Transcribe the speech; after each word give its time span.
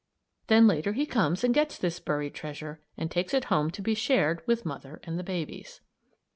Then 0.47 0.65
later 0.65 0.93
he 0.93 1.05
comes 1.05 1.43
and 1.43 1.53
gets 1.53 1.77
this 1.77 1.99
buried 1.99 2.33
treasure 2.33 2.81
and 2.97 3.11
takes 3.11 3.35
it 3.35 3.43
home 3.53 3.69
to 3.69 3.83
be 3.83 3.93
shared 3.93 4.41
with 4.47 4.65
mother 4.65 4.99
and 5.03 5.19
the 5.19 5.23
babies. 5.23 5.79